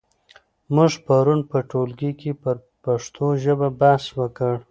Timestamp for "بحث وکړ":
3.79-4.53